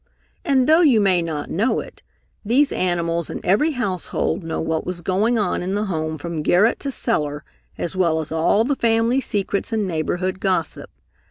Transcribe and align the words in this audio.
And 0.43 0.67
though 0.67 0.81
you 0.81 0.99
may 0.99 1.21
not 1.21 1.51
know 1.51 1.79
it, 1.79 2.01
these 2.43 2.73
animals 2.73 3.29
in 3.29 3.39
every 3.45 3.73
household 3.73 4.43
know 4.43 4.59
what 4.59 4.83
is 4.87 5.01
going 5.01 5.37
on 5.37 5.61
in 5.61 5.75
the 5.75 5.85
home 5.85 6.17
from 6.17 6.41
garret 6.41 6.79
to 6.79 6.89
cellar, 6.89 7.43
as 7.77 7.95
well 7.95 8.19
as 8.19 8.31
all 8.31 8.63
the 8.63 8.75
family 8.75 9.21
secrets 9.21 9.71
and 9.71 9.87
neighborhood 9.87 10.39
gossip. 10.39 10.89